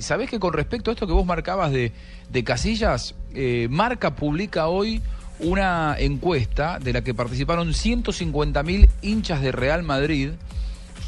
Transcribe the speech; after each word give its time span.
¿Sabés 0.00 0.30
que 0.30 0.38
con 0.38 0.52
respecto 0.52 0.90
a 0.90 0.94
esto 0.94 1.06
que 1.06 1.12
vos 1.12 1.26
marcabas 1.26 1.72
de, 1.72 1.92
de 2.30 2.44
Casillas, 2.44 3.14
eh, 3.34 3.68
Marca 3.70 4.16
publica 4.16 4.68
hoy 4.68 5.02
una 5.38 5.96
encuesta 5.98 6.78
de 6.78 6.92
la 6.92 7.02
que 7.02 7.14
participaron 7.14 7.68
150.000 7.68 8.88
hinchas 9.02 9.40
de 9.40 9.52
Real 9.52 9.82
Madrid 9.82 10.30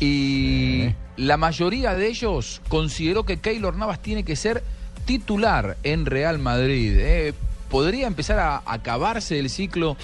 y 0.00 0.88
la 1.16 1.36
mayoría 1.36 1.94
de 1.94 2.08
ellos 2.08 2.60
consideró 2.68 3.24
que 3.24 3.38
Keylor 3.38 3.76
Navas 3.76 4.00
tiene 4.00 4.24
que 4.24 4.36
ser 4.36 4.62
titular 5.04 5.76
en 5.82 6.06
Real 6.06 6.38
Madrid. 6.38 6.96
eh. 6.98 7.34
¿Podría 7.72 8.06
empezar 8.06 8.38
a 8.38 8.62
acabarse 8.66 9.38
el 9.38 9.48
ciclo 9.48 9.96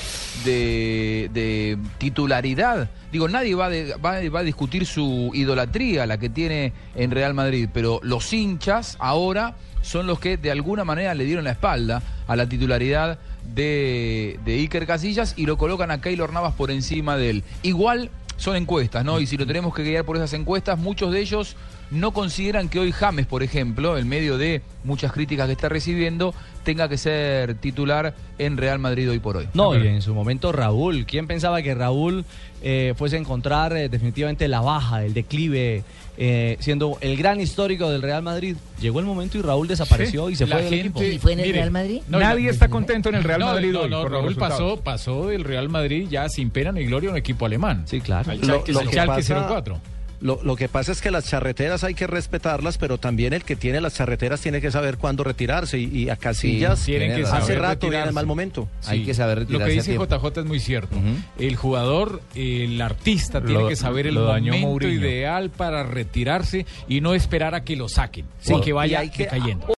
de, 0.47 1.77
titularidad? 1.99 2.89
Digo, 3.13 3.29
nadie 3.29 3.55
va 3.55 3.67
a 3.67 4.43
discutir 4.43 4.87
su 4.87 5.31
idolatría, 5.35 6.07
la 6.07 6.17
que 6.17 6.31
tiene 6.31 6.73
en 6.95 7.11
Real 7.11 7.35
Madrid, 7.35 7.69
pero 7.71 8.01
los 8.03 8.33
hinchas 8.33 8.97
ahora 8.99 9.55
son 9.83 10.07
los 10.07 10.19
que 10.19 10.39
de 10.39 10.51
alguna 10.51 10.85
manera 10.85 11.15
le 11.15 11.27
dieron 11.27 11.45
la 11.45 11.51
espalda 11.51 12.03
a 12.27 12.37
la 12.37 12.48
titularidad 12.48 13.19
de, 13.55 14.41
de 14.47 14.55
Iker 14.55 14.87
Casillas 14.87 15.35
y 15.37 15.45
lo 15.45 15.59
colocan 15.59 15.91
a 15.91 16.01
Keylor 16.01 16.33
Navas 16.33 16.55
por 16.55 16.70
encima 16.70 17.19
de 17.19 17.29
él. 17.29 17.45
Igual 17.62 18.11
son 18.39 18.57
encuestas, 18.57 19.05
¿no? 19.05 19.20
Y 19.20 19.27
si 19.27 19.37
lo 19.37 19.47
tenemos 19.47 19.75
que 19.75 19.83
guiar 19.83 20.07
por 20.07 20.17
esas 20.17 20.33
encuestas, 20.33 20.79
muchos 20.79 21.12
de 21.12 21.20
ellos 21.20 21.55
no 21.91 22.12
consideran 22.12 22.69
que 22.69 22.78
hoy 22.78 22.92
James, 22.92 23.27
por 23.27 23.42
ejemplo, 23.42 23.97
en 23.98 24.08
medio 24.08 24.36
de 24.39 24.62
muchas 24.84 25.12
críticas 25.12 25.47
que 25.47 25.53
está 25.53 25.69
recibiendo, 25.69 26.34
tenga 26.64 26.89
que 26.89 26.98
ser 26.98 27.55
titular 27.55 28.14
en 28.39 28.56
Real 28.56 28.78
Madrid 28.78 29.11
hoy 29.11 29.19
por 29.20 29.36
hoy. 29.39 29.48
No, 29.55 29.75
y 29.77 29.86
en 29.86 30.03
su 30.03 30.14
momento 30.14 30.53
Raúl. 30.53 31.06
¿Quién 31.06 31.27
pensaba 31.27 31.62
que 31.62 31.75
Raúl 31.75 32.25
eh, 32.62 32.92
fuese 32.97 33.17
a 33.17 33.19
encontrar 33.20 33.75
eh, 33.77 33.89
definitivamente 33.89 34.48
la 34.48 34.61
baja, 34.61 35.03
el 35.05 35.14
declive, 35.14 35.83
eh, 36.19 36.56
siendo 36.61 36.98
el 37.00 37.17
gran 37.17 37.41
histórico 37.41 37.89
del 37.91 38.02
Real 38.02 38.23
Madrid? 38.23 38.56
Llegó 38.80 39.00
el 39.00 39.06
momento 39.06 39.39
y 39.39 39.42
Raúl 39.42 39.67
desapareció 39.67 40.28
y 40.28 40.36
se 40.36 40.47
fue 40.47 40.62
del 40.62 40.75
equipo. 40.75 41.02
¿Y 41.02 41.19
fue 41.19 41.33
en 41.33 41.41
el 41.41 41.47
Mire, 41.47 41.58
Real 41.61 41.70
Madrid? 41.70 42.02
no, 42.08 42.19
Nadie 42.19 42.50
está 42.50 42.69
contento 42.69 43.08
en 43.08 43.14
el 43.14 43.25
Real 43.25 43.41
no, 43.41 43.47
Madrid 43.47 43.73
no, 43.73 43.80
hoy 43.80 43.91
no, 43.91 44.02
por 44.02 44.11
los 44.11 44.23
Raúl 44.23 44.34
pasó, 44.36 44.80
pasó 44.80 45.28
del 45.28 45.45
Real 45.45 45.69
Madrid 45.70 46.06
ya 46.11 46.28
sin 46.28 46.50
pena 46.50 46.70
ni 46.70 46.84
gloria 46.84 47.08
a 47.08 47.12
un 47.12 47.19
equipo 47.19 47.47
alemán. 47.47 47.84
Sí, 47.86 48.00
claro. 48.02 48.30
Al 48.30 48.41
Lo- 48.41 48.45
Schalke, 48.47 48.73
lo 48.73 48.80
al 48.80 48.86
que 48.86 48.92
Schalke 48.92 49.14
pasa- 49.23 49.47
04. 49.48 49.80
Lo, 50.20 50.41
lo 50.42 50.56
que 50.56 50.69
pasa 50.69 50.91
es 50.92 51.00
que 51.00 51.11
las 51.12 51.27
charreteras 51.27 51.84
hay 51.84 51.94
que 51.94 52.06
respetarlas, 52.06 52.77
pero 52.77 52.98
también 52.98 53.33
el 53.33 53.44
que 53.44 53.55
tiene 53.55 53.80
las 53.80 53.94
charreteras 53.94 54.41
tiene 54.41 54.61
que 54.61 54.70
saber 54.70 54.98
cuándo 54.98 55.22
retirarse. 55.22 55.78
Y, 55.78 55.84
y 55.86 56.11
a 56.11 56.16
Casillas 56.16 56.80
Sí, 56.80 56.86
tienen 56.92 57.14
que 57.16 57.22
hace 57.22 57.55
rato 57.55 57.86
viene 57.86 57.97
retirarse. 57.98 58.08
en 58.08 58.14
mal 58.14 58.27
momento. 58.27 58.69
Hay 58.86 59.05
que 59.05 59.14
saber 59.14 59.39
Lo 59.42 59.58
que 59.58 59.64
retirarse 59.64 59.92
dice. 59.92 60.05
JJ 60.05 60.41
es 60.41 60.46
muy 60.46 60.58
cierto. 60.61 60.96
El 61.39 61.55
jugador, 61.56 62.20
el 62.34 62.80
artista 62.83 63.41
tiene 63.41 63.69
que 63.69 63.77
saber 63.77 64.08
el 64.08 64.14
momento 64.16 64.56
Mourinho. 64.58 64.92
ideal 64.94 65.50
para 65.50 65.84
retirarse 65.84 66.66
y 66.89 67.00
no 67.00 67.14
esperar 67.14 67.55
a 67.55 67.62
que 67.62 67.77
lo 67.77 67.89
saquen, 67.89 68.27
sin 68.41 68.56
Sí. 68.56 68.62
que 68.62 68.70
Y 68.70 68.72
vaya 68.72 68.98
hay 69.00 69.11
que- 69.11 69.24
decayendo. 69.24 69.69